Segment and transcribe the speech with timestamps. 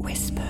[0.00, 0.40] Whisper.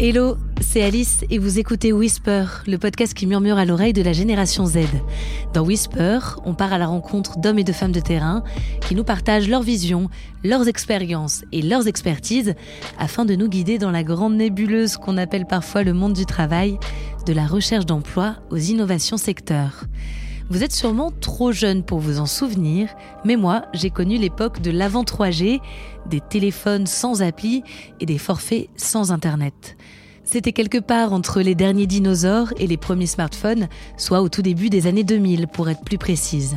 [0.00, 4.12] Hello, c'est Alice et vous écoutez Whisper, le podcast qui murmure à l'oreille de la
[4.12, 4.78] génération Z.
[5.52, 8.44] Dans Whisper, on part à la rencontre d'hommes et de femmes de terrain
[8.86, 10.08] qui nous partagent leurs visions,
[10.44, 12.54] leurs expériences et leurs expertises
[12.96, 16.78] afin de nous guider dans la grande nébuleuse qu'on appelle parfois le monde du travail,
[17.26, 19.82] de la recherche d'emploi aux innovations secteurs.
[20.50, 22.88] Vous êtes sûrement trop jeune pour vous en souvenir,
[23.22, 25.60] mais moi, j'ai connu l'époque de l'avant 3G,
[26.08, 27.62] des téléphones sans appli
[28.00, 29.76] et des forfaits sans Internet.
[30.24, 33.68] C'était quelque part entre les derniers dinosaures et les premiers smartphones,
[33.98, 36.56] soit au tout début des années 2000 pour être plus précise.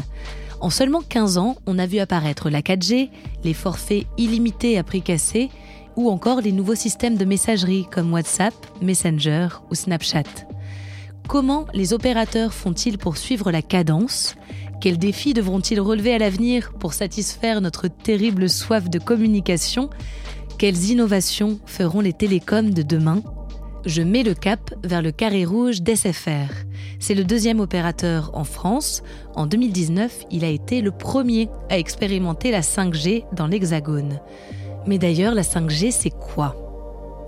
[0.62, 3.10] En seulement 15 ans, on a vu apparaître la 4G,
[3.44, 5.50] les forfaits illimités à prix cassé,
[5.98, 10.24] ou encore les nouveaux systèmes de messagerie comme WhatsApp, Messenger ou Snapchat.
[11.28, 14.36] Comment les opérateurs font-ils pour suivre la cadence?
[14.82, 19.90] Quels défis devront-ils relever à l'avenir pour satisfaire notre terrible soif de communication?
[20.58, 23.22] Quelles innovations feront les télécoms de demain?
[23.86, 26.54] Je mets le cap vers le carré rouge d'SFR.
[27.00, 29.02] C'est le deuxième opérateur en France.
[29.36, 34.20] En 2019, il a été le premier à expérimenter la 5G dans l'Hexagone.
[34.86, 36.71] Mais d'ailleurs, la 5G, c'est quoi?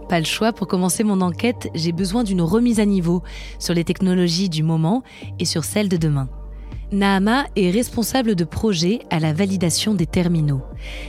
[0.07, 3.23] Pas le choix, pour commencer mon enquête, j'ai besoin d'une remise à niveau
[3.59, 5.03] sur les technologies du moment
[5.39, 6.29] et sur celles de demain.
[6.93, 10.61] Nahama est responsable de projet à la validation des terminaux.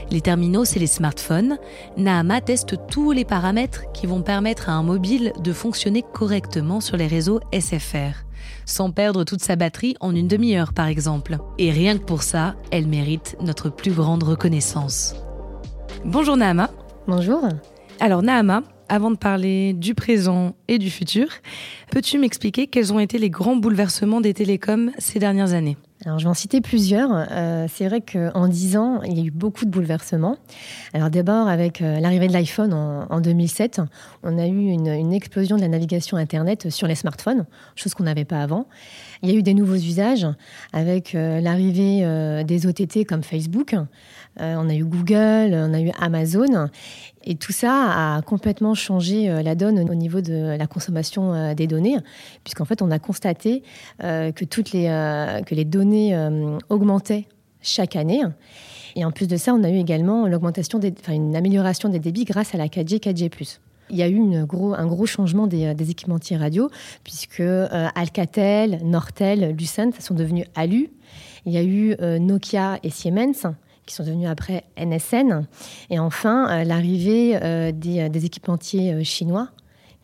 [0.09, 1.59] Les terminaux, c'est les smartphones.
[1.95, 6.97] Nahama teste tous les paramètres qui vont permettre à un mobile de fonctionner correctement sur
[6.97, 8.25] les réseaux SFR,
[8.65, 11.37] sans perdre toute sa batterie en une demi-heure par exemple.
[11.59, 15.15] Et rien que pour ça, elle mérite notre plus grande reconnaissance.
[16.03, 16.71] Bonjour Nahama.
[17.07, 17.47] Bonjour.
[17.99, 21.27] Alors Nahama, avant de parler du présent et du futur,
[21.91, 25.77] peux-tu m'expliquer quels ont été les grands bouleversements des télécoms ces dernières années?
[26.05, 27.09] Alors, je vais en citer plusieurs.
[27.31, 30.37] Euh, c'est vrai qu'en 10 ans, il y a eu beaucoup de bouleversements.
[30.93, 33.81] Alors, d'abord, avec euh, l'arrivée de l'iPhone en, 2007,
[34.21, 38.25] on a eu une, explosion de la navigation Internet sur les smartphones, chose qu'on n'avait
[38.25, 38.67] pas avant.
[39.23, 40.27] Il y a eu des nouveaux usages
[40.73, 42.05] avec euh, l'arrivée
[42.43, 43.73] des OTT comme Facebook.
[44.39, 46.69] On a eu Google, on a eu Amazon.
[47.23, 51.97] Et tout ça a complètement changé la donne au niveau de la consommation des données,
[52.43, 53.63] puisqu'en fait, on a constaté
[53.99, 54.85] que toutes les,
[55.45, 57.27] que les données euh, augmentait
[57.61, 58.21] chaque année.
[58.95, 60.79] Et en plus de ça, on a eu également l'augmentation,
[61.09, 63.59] une amélioration des débits grâce à la 4G, 4G+.
[63.89, 66.69] Il y a eu un gros changement des, des équipementiers radio,
[67.03, 70.89] puisque euh, Alcatel, Nortel, Lucent sont devenus Alu.
[71.45, 73.53] Il y a eu euh, Nokia et Siemens
[73.85, 75.45] qui sont devenus après NSN.
[75.89, 77.39] Et enfin, l'arrivée
[77.71, 79.49] des, des, équipementiers chinois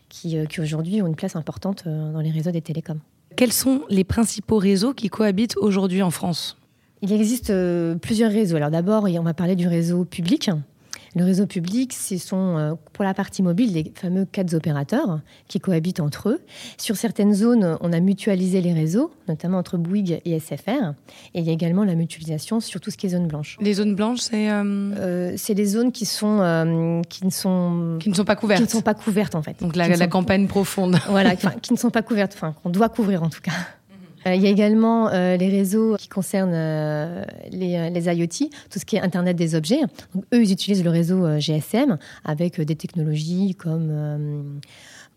[0.09, 3.00] qui, qui aujourd'hui ont une place importante dans les réseaux des télécoms.
[3.36, 6.58] Quels sont les principaux réseaux qui cohabitent aujourd'hui en France?
[7.02, 8.58] Il existe euh, plusieurs réseaux.
[8.58, 10.52] Alors d'abord, on va parler du réseau public.
[11.16, 15.60] Le réseau public, ce sont euh, pour la partie mobile les fameux quatre opérateurs qui
[15.60, 16.42] cohabitent entre eux.
[16.78, 20.94] Sur certaines zones, on a mutualisé les réseaux, notamment entre Bouygues et SFR.
[21.34, 23.58] Et il y a également la mutualisation sur tout ce qui est zone blanche.
[23.60, 25.36] Les zones blanches, c'est euh...
[25.38, 28.60] C'est les zones qui sont qui ne sont qui ne sont pas couvertes.
[28.60, 29.60] Qui ne sont pas couvertes en fait.
[29.62, 30.98] Donc la, la campagne profonde.
[31.10, 33.52] Voilà, qui ne sont pas couvertes, enfin qu'on doit couvrir en tout cas.
[34.28, 38.80] Euh, il y a également euh, les réseaux qui concernent euh, les, les, IoT, tout
[38.80, 39.82] ce qui est Internet des objets.
[40.34, 44.62] Eux, ils utilisent le réseau GSM avec des technologies comme,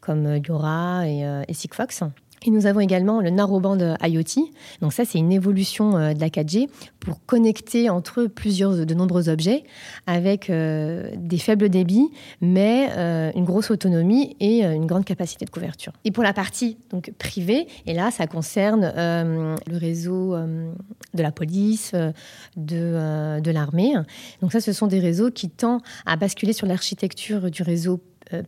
[0.01, 2.03] comme LoRa et, et Sigfox.
[2.45, 4.51] Et nous avons également le narrowband IoT.
[4.83, 6.69] Donc ça, c'est une évolution euh, de la 4G
[7.01, 9.65] pour connecter entre plusieurs, de nombreux objets
[10.07, 12.11] avec euh, des faibles débits,
[12.43, 15.93] mais euh, une grosse autonomie et une grande capacité de couverture.
[16.05, 21.93] Et pour la partie donc privée, et là, ça concerne le réseau de la police,
[22.57, 23.95] de, de l'armée.
[24.41, 28.01] Donc ça, ce sont des réseaux qui tendent à basculer sur l'architecture du réseau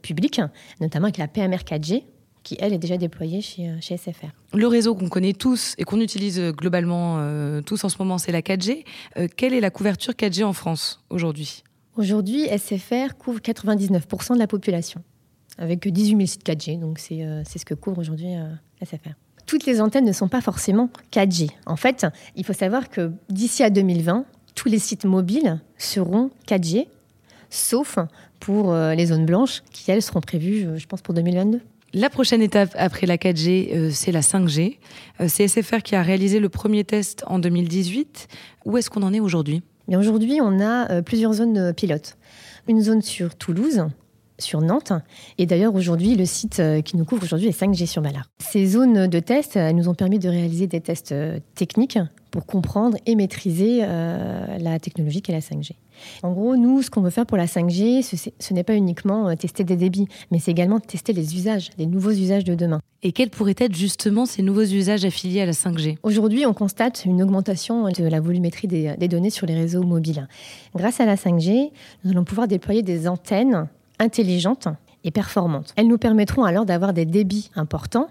[0.03, 0.41] public,
[0.81, 2.05] notamment avec la PMR 4G,
[2.47, 4.29] qui, elle, est déjà déployée chez, euh, chez SFR.
[4.55, 8.19] Le réseau qu'on connaît tous et qu'on utilise euh, globalement euh, tous en ce moment,
[8.19, 8.85] c'est la 4G.
[9.37, 11.65] quelle est la couverture 4G en France aujourd'hui?
[11.97, 15.03] Aujourd'hui, SFR couvre 99% de la population,
[15.59, 18.29] avec 18 000 sites 4G, donc c'est ce que couvre aujourd'hui
[18.85, 19.15] SFR.
[19.47, 21.51] Toutes les antennes ne sont pas forcément 4G.
[21.65, 22.07] En fait,
[22.37, 26.87] il faut savoir que d'ici à 2020, tous les sites mobiles seront 4G,
[27.49, 27.99] sauf
[28.41, 31.61] pour les zones blanches qui, elles, seront prévues, je pense, pour 2022.
[31.99, 34.77] La prochaine étape après la 4G, euh, c'est la 5G.
[35.23, 38.29] Euh, c'est SFR qui a réalisé le premier test en 2018.
[38.67, 39.63] Où est-ce qu'on en est aujourd'hui?
[39.89, 42.19] Aujourd'hui, on a euh, plusieurs zones pilotes.
[42.69, 43.87] Une zone sur Toulouse,
[44.39, 44.93] sur Nantes.
[45.39, 48.31] Et d'ailleurs, aujourd'hui, le site euh, qui nous couvre aujourd'hui est 5G sur Ballard.
[48.39, 51.15] Ces zones de test nous ont permis de réaliser des tests
[51.55, 51.99] techniques
[52.31, 55.73] pour comprendre et maîtriser la technologie qu'est la 5G.
[56.23, 59.65] En gros, nous, ce qu'on veut faire pour la 5G, ce, n'est pas uniquement tester
[59.65, 62.81] des débits, mais c'est également tester les usages, les nouveaux usages de demain.
[63.03, 67.05] Et quels pourraient être justement ces nouveaux usages affiliés à la 5G Aujourd'hui, on constate
[67.05, 70.29] une augmentation de la volumétrie des, des données sur les réseaux mobiles.
[70.75, 71.71] Grâce à la 5G,
[72.05, 73.69] nous allons pouvoir déployer des antennes
[73.99, 74.69] intelligentes
[75.05, 75.73] et performantes.
[75.77, 78.09] Elles nous permettront alors d'avoir des débits importants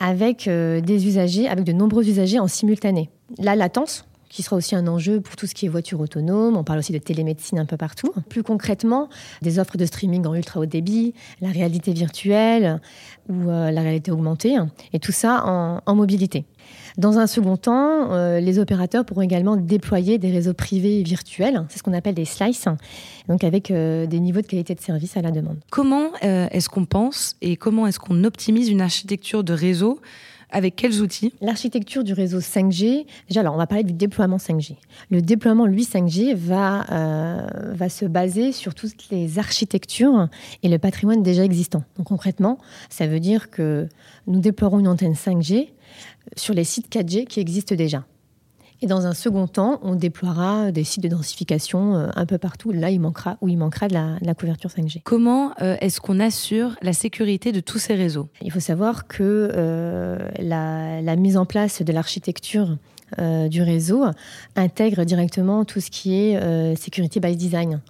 [0.00, 3.10] avec euh, des usagers, avec de nombreux usagers en simultané.
[3.38, 6.56] La latence, qui sera aussi un enjeu pour tout ce qui est voiture autonome.
[6.56, 8.12] On parle aussi de télémédecine un peu partout.
[8.28, 9.08] Plus concrètement,
[9.42, 12.80] des offres de streaming en ultra haut débit, la réalité virtuelle
[13.28, 14.56] ou euh, la réalité augmentée,
[14.92, 16.44] et tout ça en mobilité.
[16.96, 21.78] Dans un second temps, euh, les opérateurs pourront également déployer des réseaux privés virtuels, c'est
[21.78, 22.66] ce qu'on appelle des slices,
[23.28, 25.58] donc avec euh, des niveaux de qualité de service à la demande.
[25.70, 30.00] Comment est-ce qu'on pense et comment est-ce qu'on optimise une architecture de réseau
[30.50, 34.76] avec quels outils L'architecture du réseau 5G, déjà, alors on va parler du déploiement 5G.
[35.10, 36.84] Le déploiement, lui, 5G, va,
[37.72, 40.28] va se baser sur toutes les architectures
[40.62, 41.84] et le patrimoine déjà existant.
[41.96, 42.58] Donc concrètement,
[42.88, 43.88] ça veut dire que
[44.26, 45.68] nous déploierons une antenne 5G
[46.36, 48.04] sur les sites 4G qui existent déjà.
[48.80, 52.70] Et dans un second temps, on déploiera des sites de densification euh, un peu partout,
[52.70, 55.02] là il manquera, où il manquera de la, couverture 5G.
[55.02, 58.28] Comment euh, est-ce qu'on assure la sécurité de tous ces réseaux?
[58.40, 62.76] Il faut savoir que euh, la, mise en place de l'architecture
[63.48, 64.04] du réseau
[64.54, 67.80] intègre directement tout ce qui est security by design.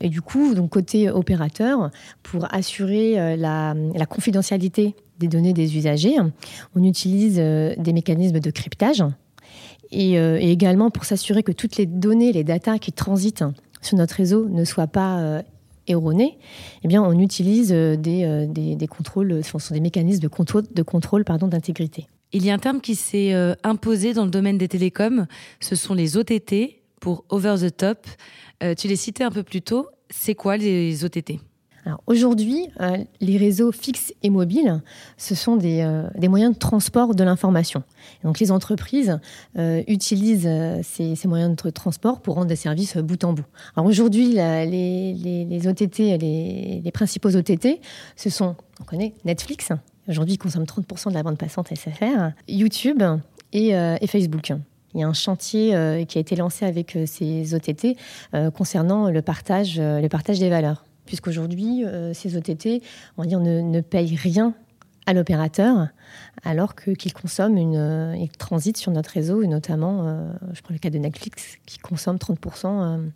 [0.00, 1.90] Et du coup, donc côté opérateur,
[2.22, 6.16] pour assurer la, la confidentialité des données des usagers.
[6.76, 9.02] On utilise des mécanismes de cryptage
[9.92, 13.44] et, euh, également pour s'assurer que toutes les données, les datas qui transitent
[13.80, 15.42] sur notre réseau ne soient pas euh,
[15.86, 16.38] erronées,
[16.82, 21.24] eh bien, on utilise des, des, contrôles, ce sont des mécanismes de contrôle, de contrôle
[21.24, 22.06] pardon, d'intégrité.
[22.32, 23.34] Il y a un terme qui s'est
[23.64, 25.26] imposé dans le domaine des télécoms,
[25.60, 28.06] ce sont les OTT pour Over the Top.
[28.78, 29.88] tu les citais un peu plus tôt.
[30.08, 31.40] C'est quoi les OTT
[32.06, 34.80] aujourd'hui, euh, les réseaux fixes et mobiles,
[35.16, 37.82] ce sont des, euh, moyens de transport de l'information.
[38.24, 39.18] Donc les entreprises
[39.58, 40.48] euh, utilisent
[40.82, 43.44] ces, moyens de transport pour rendre des services bout en bout.
[43.76, 47.80] Aujourd'hui, les, OTT, les, principaux OTT,
[48.16, 49.70] ce sont, on connaît Netflix,
[50.08, 53.02] aujourd'hui ils consomment 30% de la bande passante SFR, YouTube
[53.52, 54.52] et, et Facebook.
[54.94, 57.96] Il y a un chantier qui a été lancé avec ces OTT
[58.54, 62.82] concernant le partage, le partage des valeurs puisqu'aujourd'hui, euh, ces OTT,
[63.16, 64.54] on va ne, payent rien
[65.06, 65.88] à l'opérateur,
[66.44, 70.78] alors qu'ils consomment euh, ils transitent sur notre réseau, et notamment, euh, je prends le
[70.78, 73.10] cas de Netflix, qui consomme 30% de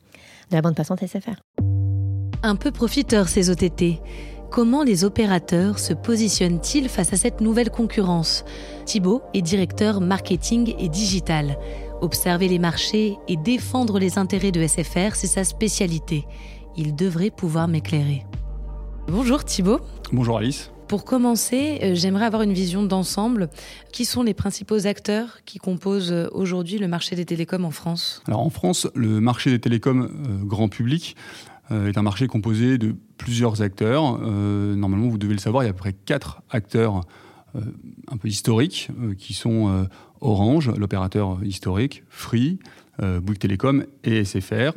[0.51, 1.37] la bande passante SFR.
[2.43, 4.01] Un peu profiteur ces OTT.
[4.51, 8.45] Comment les opérateurs se positionnent-ils face à cette nouvelle concurrence?
[8.85, 11.59] Thibault est directeur marketing et digital.
[12.01, 16.27] Observer les marchés et défendre les intérêts de SFR, c'est sa spécialité
[16.77, 18.25] il devrait pouvoir m'éclairer.
[19.09, 19.81] Bonjour Thibaut.
[20.13, 20.71] Bonjour Alice.
[20.89, 23.49] Pour commencer, euh, j'aimerais avoir une vision d'ensemble.
[23.93, 28.23] Qui sont les principaux acteurs qui composent euh, aujourd'hui le marché des télécoms en France?
[28.29, 31.17] Alors en France, le marché des télécoms euh, grand public
[31.69, 34.21] est un marché composé de plusieurs acteurs.
[34.21, 37.01] normalement, vous devez le savoir, il y a à peu près quatre acteurs
[37.57, 39.89] un peu historiques qui sont
[40.21, 42.61] Orange, l'opérateur historique, Free,
[43.01, 44.73] Bouygues Télécom et SFR.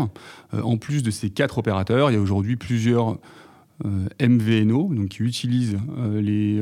[0.53, 3.17] Euh, en plus de ces quatre opérateurs, il y a aujourd'hui plusieurs
[3.85, 5.77] euh, MVNO, qui utilisent
[6.15, 6.61] les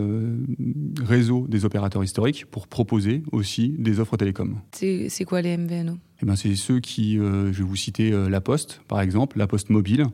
[1.04, 4.60] réseaux des opérateurs historiques pour proposer aussi des offres télécom.
[4.72, 8.82] C'est quoi les MVNO eh ben, c'est ceux qui, je vais vous citer La Poste,
[8.88, 10.08] par exemple, La Poste Mobile,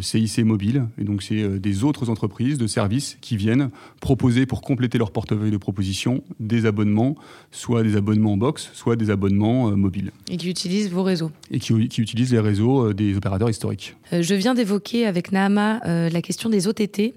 [0.00, 4.96] CIC Mobile, et donc c'est des autres entreprises de services qui viennent proposer pour compléter
[4.96, 7.16] leur portefeuille de propositions des abonnements,
[7.50, 10.12] soit des abonnements en box, soit des abonnements mobiles.
[10.30, 11.30] Et qui utilisent vos réseaux.
[11.50, 13.96] Et qui, utilisent les réseaux des opérateurs historiques.
[14.12, 17.14] je viens d'évoquer avec Nahama la question des OTT,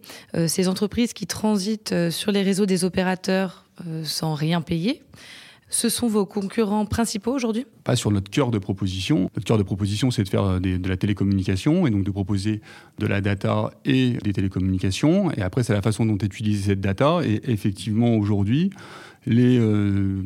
[0.47, 3.65] ces entreprises qui transitent sur les réseaux des opérateurs
[4.03, 5.01] sans rien payer.
[5.69, 7.65] Ce sont vos concurrents principaux aujourd'hui?
[7.84, 9.29] Pas sur notre cœur de proposition.
[9.36, 12.62] Notre cœur de proposition, c'est de faire euh, de la télécommunication et donc de proposer
[13.00, 15.31] de la data et des télécommunications.
[15.31, 17.22] Et après, c'est la façon dont utiliser cette data.
[17.25, 18.69] Et effectivement, aujourd'hui,
[19.25, 20.22] les euh,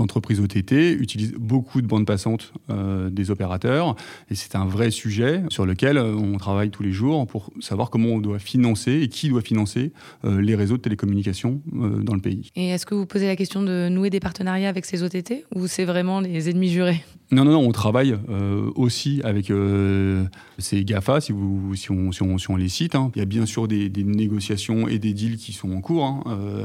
[0.00, 3.96] entreprises OTT utilisent beaucoup de bandes passantes euh, des opérateurs
[4.30, 7.90] et c'est un vrai sujet sur lequel euh, on travaille tous les jours pour savoir
[7.90, 9.92] comment on doit financer et qui doit financer
[10.24, 12.50] euh, les réseaux de télécommunications dans le pays.
[12.56, 15.66] Et est-ce que vous posez la question de nouer des partenariats avec ces OTT ou
[15.66, 17.04] c'est vraiment les ennemis jurés?
[17.34, 20.24] Non, non, non, on travaille euh, aussi avec euh,
[20.58, 22.94] ces GAFA, si, on, les cite.
[22.94, 23.10] Hein.
[23.16, 26.04] Il y a bien sûr des, négociations et des deals qui sont en cours.
[26.04, 26.22] Hein.
[26.28, 26.64] Euh,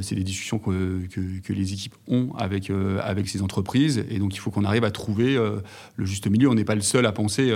[0.00, 0.72] c'est des discussions que,
[1.48, 2.72] les équipes ont avec,
[3.26, 4.04] ces entreprises.
[4.10, 5.36] Et donc, il faut qu'on arrive à trouver
[5.94, 6.48] le juste milieu.
[6.48, 7.54] On n'est pas le seul à penser,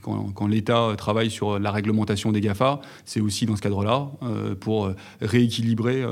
[0.00, 4.10] quand, l'État travaille sur la réglementation des GAFA, c'est aussi dans ce cadre-là,
[4.58, 4.90] pour
[5.20, 6.04] rééquilibrer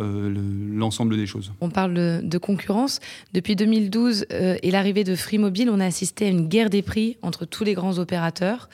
[0.72, 1.52] l'ensemble des choses.
[1.60, 3.00] On parle de, concurrence.
[3.34, 7.44] Depuis 2012 et l'arrivée de Free Mobile, a assisté à une guerre des prix entre
[7.44, 8.68] tous les grands opérateurs.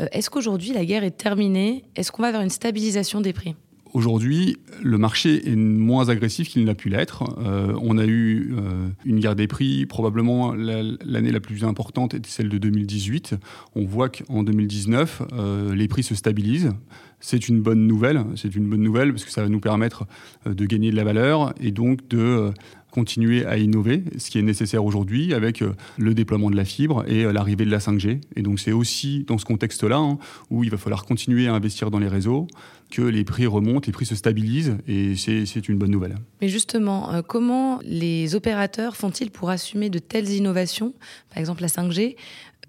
[0.00, 1.84] Euh, est-ce qu'aujourd'hui la guerre est terminée?
[1.96, 3.54] Est-ce qu'on va vers une stabilisation des prix?
[3.92, 7.24] Aujourd'hui, le marché est moins agressif qu'il n'a pu l'être.
[7.38, 12.30] Euh, on a eu euh, une guerre des prix, probablement l'année la plus importante était
[12.30, 13.34] celle de 2018.
[13.74, 16.70] On voit qu'en 2019, euh, les prix se stabilisent.
[17.18, 18.24] C'est une bonne nouvelle.
[18.36, 20.06] C'est une bonne nouvelle parce que ça va nous permettre
[20.46, 22.52] de gagner de la valeur et donc de
[22.90, 27.04] continuer à innover, ce qui est nécessaire aujourd'hui avec euh, le déploiement de la fibre
[27.06, 28.20] et euh, l'arrivée de la 5G.
[28.36, 30.18] Et donc c'est aussi dans ce contexte-là hein,
[30.50, 32.46] où il va falloir continuer à investir dans les réseaux,
[32.90, 36.16] que les prix remontent, les prix se stabilisent, et c'est une bonne nouvelle.
[36.40, 40.92] Mais justement, euh, comment les opérateurs font-ils pour assumer de telles innovations,
[41.30, 42.16] par exemple la 5G,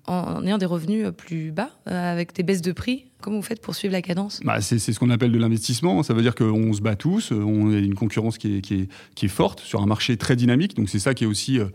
[0.07, 3.75] en ayant des revenus plus bas, avec des baisses de prix Comment vous faites pour
[3.75, 4.41] suivre la cadence?
[4.43, 6.01] Bah, C'est ce qu'on appelle de l'investissement.
[6.03, 9.81] Ça veut dire qu'on se bat tous, on a une concurrence qui est, forte sur
[9.81, 10.75] un marché très dynamique.
[10.75, 11.67] Donc c'est ça qui est aussi euh,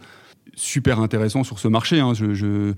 [0.57, 2.01] super intéressant sur ce marché.
[2.01, 2.15] Hein.
[2.19, 2.73] Euh,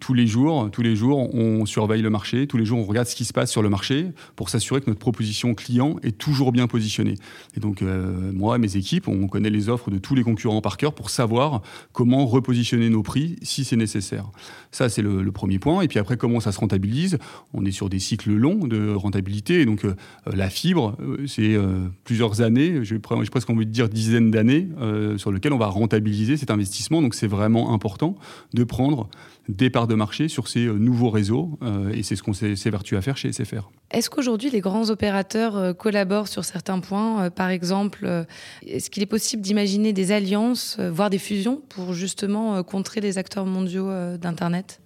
[0.00, 2.46] tous les jours, tous les jours, on surveille le marché.
[2.46, 4.90] Tous les jours, on regarde ce qui se passe sur le marché pour s'assurer que
[4.90, 7.14] notre proposition client est toujours bien positionnée.
[7.56, 10.76] Et donc, euh, moi, mes équipes, on connaît les offres de tous les concurrents par
[10.76, 14.26] cœur pour savoir comment repositionner nos prix si c'est nécessaire.
[14.72, 15.82] Ça, c'est le, premier point.
[15.82, 17.18] Et puis après, comment ça se rentabilise?
[17.54, 19.60] On est sur des cycles longs de rentabilité.
[19.60, 19.94] Et donc, euh,
[20.26, 21.56] la fibre, c'est
[22.04, 24.68] plusieurs années, j'ai presque envie de dire dizaines d'années,
[25.16, 28.16] sur lesquelles on va rentabiliser cet investissement donc c'est vraiment important
[28.54, 29.10] de prendre
[29.50, 32.96] des parts de marché sur ces euh, nouveaux réseaux euh, et c'est ce qu'on s'évertue
[32.96, 33.70] à faire chez SFR.
[33.90, 38.24] Est-ce qu'aujourd'hui les grands opérateurs euh, collaborent sur certains points Par exemple,
[38.66, 43.44] est-ce qu'il est possible d'imaginer des alliances, voire des fusions pour justement contrer les acteurs
[43.44, 44.80] mondiaux d'Internet?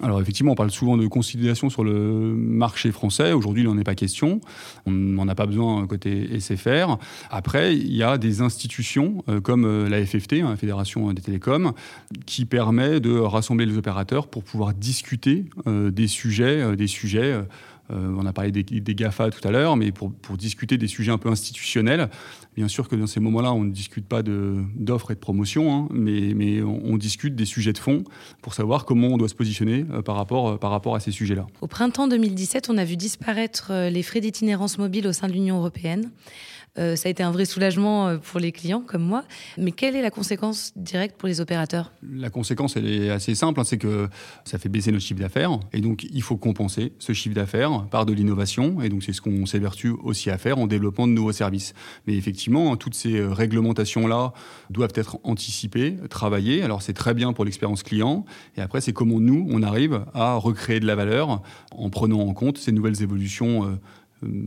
[0.00, 3.32] Alors effectivement, on parle souvent de consolidation sur le marché français.
[3.32, 4.40] Aujourd'hui, il n'en est pas question.
[4.86, 6.98] On n'en a pas besoin côté SFR.
[7.30, 11.22] Après, il y a des institutions euh, comme euh, la FFT, hein, la Fédération des
[11.22, 11.72] télécoms,
[12.26, 17.40] qui permet de rassembler les opérateurs pour pouvoir discuter euh, des sujets, des sujets
[17.90, 21.18] euh, on a parlé des, GAFA tout à l'heure, mais pour, discuter des sujets un
[21.18, 22.08] peu institutionnels,
[22.56, 25.88] bien sûr que dans ces moments-là, on ne discute pas d'offres et de promotion, hein,
[25.92, 28.04] mais, mais on, discute des sujets de fond
[28.42, 31.10] pour savoir comment on doit se positionner euh, par, rapport, euh, par rapport à ces
[31.10, 31.46] sujets-là.
[31.60, 35.58] Au printemps 2017, on a vu disparaître les frais d'itinérance mobile au sein de l'Union
[35.58, 36.10] européenne.
[36.78, 39.24] Euh, ça a été un vrai soulagement euh, pour les clients comme moi.
[39.58, 41.92] Mais quelle est la conséquence directe pour les opérateurs?
[42.02, 44.08] La conséquence, elle est assez simple, hein, c'est que
[44.44, 45.58] ça fait baisser notre chiffre d'affaires.
[45.72, 48.80] Et donc, il faut compenser ce chiffre d'affaires par de l'innovation.
[48.82, 51.74] Et donc, c'est ce qu'on s'évertue aussi à faire en développant de nouveaux services.
[52.06, 54.32] Mais effectivement, toutes ces réglementations-là
[54.70, 56.62] doivent être anticipées, travaillées.
[56.62, 58.24] Alors, c'est très bien pour l'expérience client.
[58.56, 62.34] Et après, c'est comment nous, on arrive à recréer de la valeur en prenant en
[62.34, 63.76] compte ces nouvelles évolutions euh,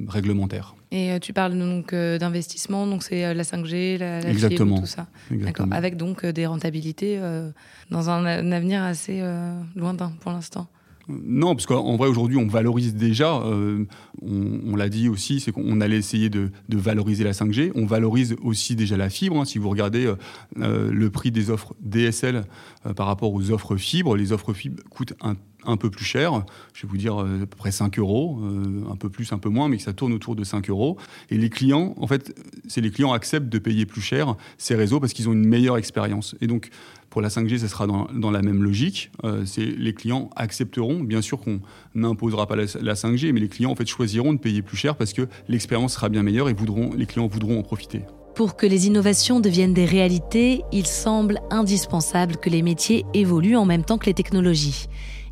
[0.07, 0.75] réglementaire.
[0.91, 4.77] Et euh, tu parles donc euh, d'investissement, donc c'est euh, la 5G, la, la Exactement.
[4.77, 5.07] fibre, tout ça.
[5.31, 5.75] Exactement.
[5.75, 7.51] Avec donc euh, des rentabilités euh,
[7.91, 10.67] dans un, avenir assez euh, lointain pour l'instant.
[11.09, 13.85] Non, parce qu'en vrai, aujourd'hui, on valorise déjà, euh,
[14.21, 17.71] on, on l'a dit aussi, c'est qu'on allait essayer de, de, valoriser la 5G.
[17.73, 19.39] On valorise aussi déjà la fibre.
[19.39, 19.45] Hein.
[19.45, 20.13] Si vous regardez
[20.59, 22.43] euh, le prix des offres DSL
[22.85, 25.35] euh, par rapport aux offres fibres, les offres fibres coûtent un
[25.65, 28.91] un peu plus cher, je vais vous dire euh, à peu près 5 euros, euh,
[28.91, 30.97] un peu plus, un peu moins, mais que ça tourne autour de 5 euros.
[31.29, 32.35] Et les clients, en fait,
[32.67, 35.77] c'est les clients acceptent de payer plus cher ces réseaux parce qu'ils ont une meilleure
[35.77, 36.35] expérience.
[36.41, 36.69] Et donc,
[37.09, 39.11] pour la 5G, ce sera dans, dans la même logique.
[39.23, 41.59] Euh, les clients accepteront, bien sûr qu'on
[41.95, 44.95] n'imposera pas la, la, 5G, mais les clients en fait choisiront de payer plus cher
[44.95, 48.03] parce que l'expérience sera bien meilleure et voudront, les clients voudront en profiter.
[48.35, 53.65] Pour que les innovations deviennent des réalités, il semble indispensable que les métiers évoluent en
[53.65, 54.87] même temps que les technologies.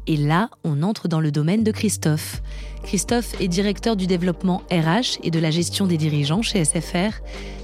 [0.08, 2.42] Et là, on entre dans le domaine de Christophe.
[2.84, 7.12] Christophe est directeur du développement RH et de la gestion des dirigeants chez SFR.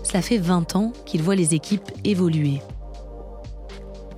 [0.04, 2.60] Cela fait 20 ans qu'il voit les équipes évoluer.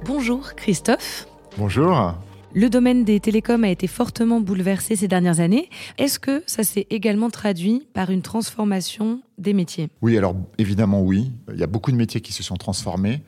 [0.05, 1.27] Bonjour Christophe.
[1.57, 2.15] Bonjour.
[2.53, 5.69] Le domaine des télécoms a été fortement bouleversé ces dernières années.
[5.97, 9.89] Est-ce que ça s'est également traduit par une transformation des métiers?
[10.01, 11.31] Oui, alors évidemment oui.
[11.53, 13.21] Il y a beaucoup de métiers qui se sont transformés.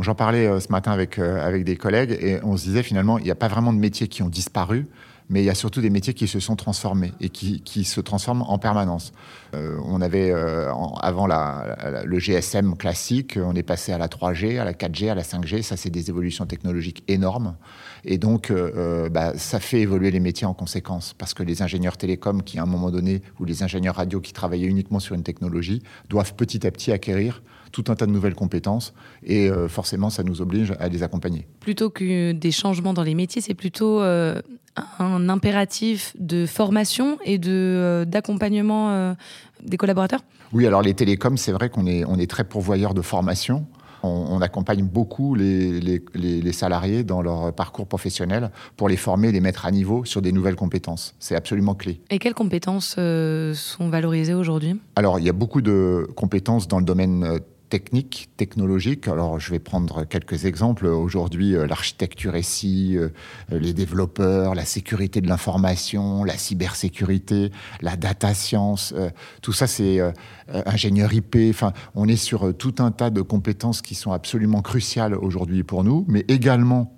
[0.00, 3.18] J'en parlais euh, ce matin avec, euh, avec des collègues et on se disait finalement,
[3.18, 4.86] il n'y a pas vraiment de métiers qui ont disparu,
[5.30, 8.00] mais il y a surtout des métiers qui se sont transformés et qui, qui se
[8.00, 9.12] transforment en permanence.
[9.54, 14.58] Euh, on avait, euh, avant la, le GSM classique, on est passé à la 3G,
[14.58, 15.62] à la 4G, à la 5G.
[15.62, 17.54] Ça, c'est des évolutions technologiques énormes.
[18.04, 21.14] Et donc, euh, bah, ça fait évoluer les métiers en conséquence.
[21.16, 24.32] Parce que les ingénieurs télécoms, qui à un moment donné, ou les ingénieurs radio qui
[24.32, 28.34] travaillaient uniquement sur une technologie, doivent petit à petit acquérir tout un tas de nouvelles
[28.34, 31.46] compétences et forcément ça nous oblige à les accompagner.
[31.60, 34.00] Plutôt que des changements dans les métiers, c'est plutôt
[34.98, 39.14] un impératif de formation et de, euh, d'accompagnement euh,
[39.62, 40.20] des collaborateurs?
[40.52, 43.66] Oui, alors les télécoms, c'est vrai qu'on est, on est très pourvoyeur de formation.
[44.02, 49.40] On, accompagne beaucoup les, les, les, salariés dans leur parcours professionnel pour les former, les
[49.40, 51.14] mettre à niveau sur des nouvelles compétences.
[51.18, 52.00] C'est absolument clé.
[52.10, 54.80] Et quelles compétences euh, sont valorisées aujourd'hui?
[54.94, 59.08] Alors, il y a beaucoup de compétences dans le domaine techniques, technologiques.
[59.08, 60.86] Alors, je vais prendre quelques exemples.
[60.86, 63.08] Aujourd'hui, euh, l'architecture SI, euh,
[63.50, 69.10] les développeurs, la sécurité de l'information, la cybersécurité, la data science, euh,
[69.42, 69.98] tout ça, c'est
[70.48, 71.36] ingénieur IP.
[71.50, 75.84] Enfin, on est sur tout un tas de compétences qui sont absolument cruciales aujourd'hui pour
[75.84, 76.97] nous, mais également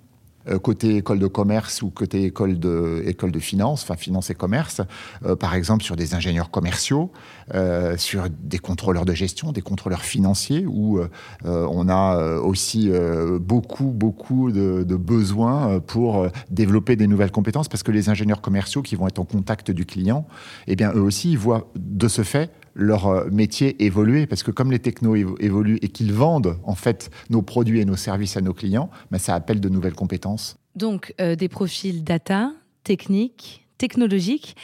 [0.61, 4.81] côté école de commerce ou côté école de, école de finance, enfin finance et commerce,
[5.25, 7.11] euh, par exemple sur des ingénieurs commerciaux,
[7.53, 10.99] euh, sur des contrôleurs de gestion, des contrôleurs financiers, où
[11.43, 12.91] on a aussi
[13.39, 18.81] beaucoup, beaucoup de, de, besoins pour développer des nouvelles compétences, parce que les ingénieurs commerciaux
[18.81, 20.27] qui vont être en contact du client,
[20.67, 24.51] eh bien eux aussi, ils voient de ce fait leur euh, métier évoluer parce que
[24.51, 28.41] comme les technos évoluent et qu'ils vendent en fait nos produits et nos services à
[28.41, 30.57] nos clients, ben, ça appelle de nouvelles compétences.
[30.75, 32.51] Donc euh, des profils data,
[32.83, 34.55] techniques, technologiques.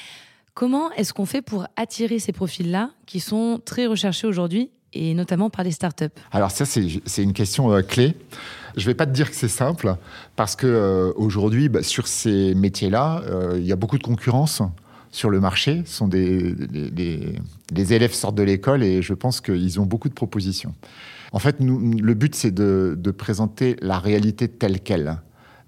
[0.54, 5.50] Comment est-ce qu'on fait pour attirer ces profils-là qui sont très recherchés aujourd'hui et notamment
[5.50, 6.06] par les startups?
[6.32, 8.16] Alors ça c'est une question euh, clé.
[8.76, 9.96] Je ne vais pas te dire que c'est simple
[10.36, 13.24] parce que aujourd'hui bah, sur ces métiers-là,
[13.56, 14.62] il y a beaucoup de concurrence
[15.18, 15.82] sur le marché.
[15.86, 16.54] sont des,
[17.74, 20.76] les, élèves sortent de l'école et je pense qu'ils ont beaucoup de propositions.
[21.32, 25.18] En fait, le but, c'est de, présenter la réalité telle qu'elle.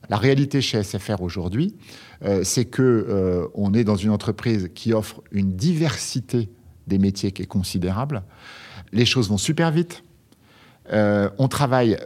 [0.09, 1.75] La réalité chez SFR aujourd'hui,
[2.23, 6.49] euh, c'est que euh, on est dans une entreprise qui offre une diversité
[6.87, 8.23] des métiers qui est considérable.
[8.91, 10.03] Les choses vont super vite.
[10.91, 11.97] Euh, on travaille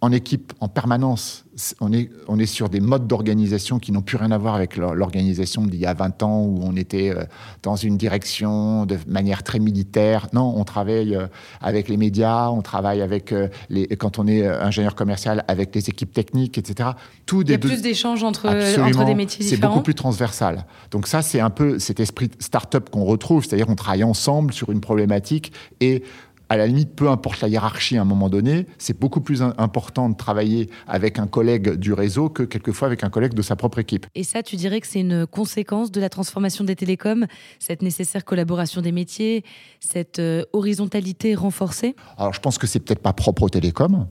[0.00, 1.44] en équipe en permanence.
[1.80, 4.76] On est, on est sur des modes d'organisation qui n'ont plus rien à voir avec
[4.76, 7.24] l'organisation d'il y a 20 ans où on était euh,
[7.62, 10.26] dans une direction de manière très militaire.
[10.32, 11.26] Non, on travaille euh,
[11.60, 15.88] avec les médias, on travaille avec euh, les, quand on est ingénieur commercial avec les
[15.88, 16.90] équipes techniques, etc.
[17.24, 19.60] Tout Il y a plus d'échanges entre, entre des métiers différents.
[19.62, 20.66] C'est beaucoup plus transversal.
[20.90, 24.70] Donc ça, c'est un peu cet esprit start-up qu'on retrouve, c'est-à-dire qu'on travaille ensemble sur
[24.70, 26.02] une problématique et
[26.48, 30.08] à la limite, peu importe la hiérarchie à un moment donné, c'est beaucoup plus important
[30.08, 33.78] de travailler avec un collègue du réseau que quelquefois avec un collègue de sa propre
[33.78, 34.06] équipe.
[34.14, 37.26] Et ça, tu dirais que c'est une conséquence de la transformation des télécoms,
[37.58, 39.44] cette nécessaire collaboration des métiers,
[39.80, 41.96] cette euh, horizontalité renforcée?
[42.18, 44.06] Alors, je pense que c'est peut-être pas propre aux télécoms.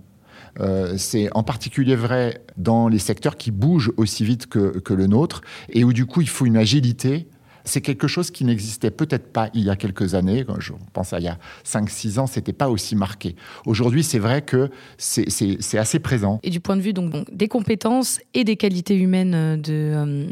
[0.60, 5.08] Euh, c'est en particulier vrai dans les secteurs qui bougent aussi vite que, que, le
[5.08, 7.28] nôtre et où du coup il faut une agilité
[7.64, 10.46] c'est quelque chose qui n'existait peut-être pas il y a quelques années.
[10.60, 13.36] Je pense à il y a 5-6 ans, c'était pas aussi marqué.
[13.66, 16.40] Aujourd'hui, c'est vrai que c'est assez présent.
[16.44, 20.28] Et du point de vue donc, des compétences et des qualités humaines euh, de, euh,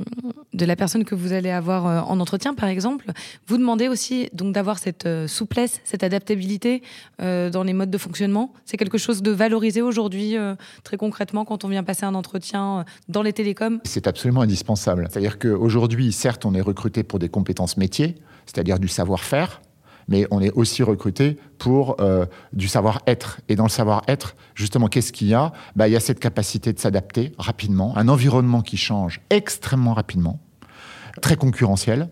[0.54, 3.12] de la personne que vous allez avoir euh, en entretien, par exemple,
[3.48, 6.82] vous demandez aussi donc d'avoir cette souplesse, cette adaptabilité
[7.20, 8.54] dans les modes de fonctionnement.
[8.66, 10.36] C'est quelque chose de valorisé aujourd'hui,
[10.84, 13.80] très concrètement, quand on vient passer un entretien dans les télécoms?
[13.84, 15.08] C'est absolument indispensable.
[15.10, 19.62] C'est-à-dire qu'aujourd'hui, certes, on est recruté pour des compétences métiers, c'est-à-dire du savoir-faire,
[20.08, 23.40] mais on est aussi recruté pour euh, du savoir-être.
[23.48, 25.54] Et dans le savoir-être, justement, qu'est-ce qu'il y a?
[25.76, 30.40] Bah, Il y a cette capacité de s'adapter rapidement, un environnement qui change extrêmement rapidement,
[31.22, 32.10] très concurrentiel.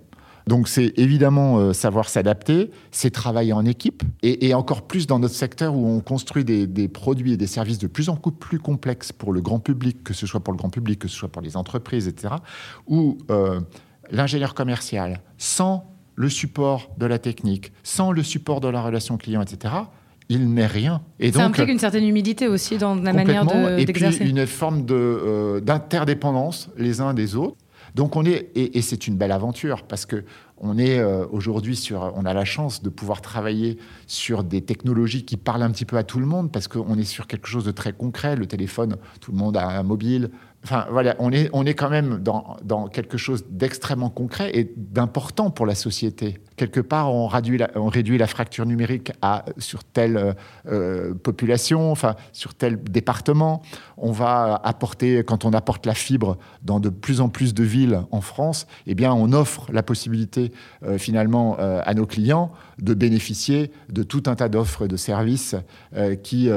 [0.48, 5.36] Donc c'est évidemment euh, savoir s'adapter, c'est travailler en équipe, et, encore plus dans notre
[5.36, 9.32] secteur où on construit des, produits et des services de plus en plus complexes pour
[9.32, 11.56] le grand public, que ce soit pour le grand public, que ce soit pour les
[11.56, 12.34] entreprises, etc.,
[12.88, 13.60] où euh,
[14.12, 19.42] l'ingénieur commercial, sans le support de la technique, sans le support de la relation client,
[19.42, 19.74] etc.,
[20.30, 21.02] il n'est rien.
[21.20, 24.18] Et ça implique une certaine humilité aussi dans la manière d'exercer.
[24.18, 27.58] et puis une forme euh, d'interdépendance les uns des autres.
[27.96, 30.24] Donc on est et, c'est une belle aventure parce que
[30.58, 35.24] on est euh, aujourd'hui sur, on a la chance de pouvoir travailler sur des technologies
[35.24, 37.64] qui parlent un petit peu à tout le monde parce qu'on est sur quelque chose
[37.64, 38.36] de très concret.
[38.36, 40.30] Le téléphone, tout le monde a un mobile,
[40.66, 45.52] Enfin, voilà, on est, on est quand même dans, quelque chose d'extrêmement concret et d'important
[45.52, 46.40] pour la société.
[46.58, 47.58] Quelque part, on réduit
[48.18, 50.36] la, fracture numérique à, sur telle
[50.68, 53.62] euh, population, enfin, sur tel département.
[53.98, 58.02] On va apporter, quand on apporte la fibre dans de plus en plus de villes
[58.12, 60.52] en France, eh bien, on offre la possibilité,
[60.84, 65.56] euh, finalement, euh, à nos clients de bénéficier de tout un tas d'offres de services
[66.24, 66.50] qui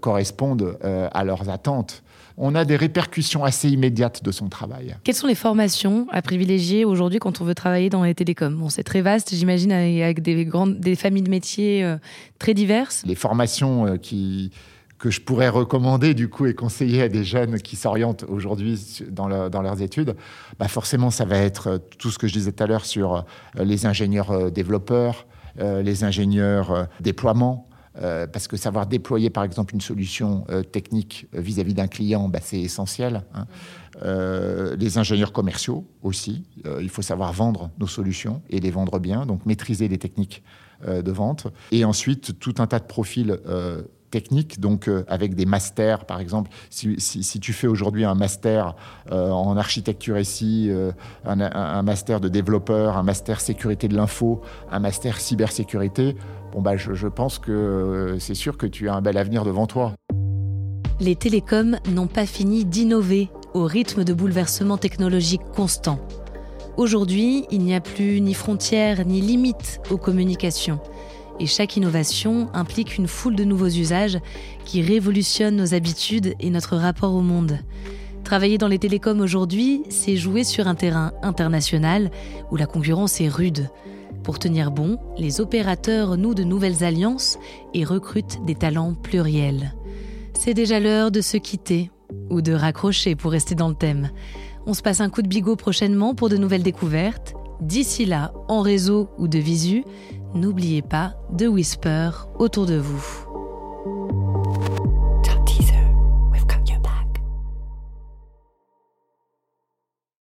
[0.00, 2.03] correspondent à leurs attentes
[2.36, 4.96] on a des répercussions assez immédiates de son travail.
[5.04, 8.56] Quelles sont les formations à privilégier aujourd'hui quand on veut travailler dans les télécoms?
[8.56, 11.96] Bon, c'est très vaste, j'imagine, avec des, grandes, des familles de métiers euh,
[12.38, 13.04] très diverses.
[13.06, 14.50] Les formations euh, qui,
[14.98, 19.28] que je pourrais recommander du coup et conseiller à des jeunes qui s'orientent aujourd'hui dans,
[19.28, 20.16] leurs études,
[20.58, 23.24] bah forcément ça va être euh, tout ce que je disais tout à l'heure sur
[23.56, 25.26] les ingénieurs développeurs,
[25.58, 31.40] les ingénieurs déploiement, euh, parce que savoir déployer, par exemple, une solution euh, technique euh,
[31.40, 33.22] vis-à-vis d'un client, bah, c'est essentiel.
[33.34, 33.46] Hein.
[34.76, 36.42] les ingénieurs commerciaux aussi,
[36.80, 40.42] il faut savoir vendre nos solutions et les vendre bien, donc maîtriser les techniques
[40.84, 41.46] de vente.
[41.70, 43.38] Et ensuite, tout un tas de profils
[44.10, 46.50] techniques, donc avec des masters, par exemple.
[46.70, 48.74] Si, tu fais aujourd'hui un master
[49.12, 56.16] en architecture un, un, master de développeur, un master sécurité de l'info, un master cybersécurité,
[56.54, 59.66] bon bah, je, pense que euh, c'est sûr que tu as un bel avenir devant
[59.66, 59.94] toi.
[61.00, 65.98] Les télécoms n'ont pas fini d'innover au rythme de bouleversements technologiques constants.
[66.76, 70.80] Aujourd'hui, il n'y a plus ni frontières ni limites aux communications.
[71.40, 74.18] Et chaque innovation implique une foule de nouveaux usages
[74.64, 77.58] qui révolutionnent nos habitudes et notre rapport au monde.
[78.22, 82.10] Travailler dans les télécoms aujourd'hui, c'est jouer sur un terrain international
[82.52, 83.68] où la concurrence est rude.
[84.24, 87.38] Pour tenir bon, les opérateurs nouent de nouvelles alliances
[87.74, 89.74] et recrutent des talents pluriels.
[90.32, 91.90] C'est déjà l'heure de se quitter,
[92.30, 94.10] ou de raccrocher pour rester dans le thème.
[94.66, 97.34] On se passe un coup de bigot prochainement pour de nouvelles découvertes.
[97.60, 99.84] D'ici là, en réseau ou de visu,
[100.34, 104.23] n'oubliez pas de whisper autour de vous.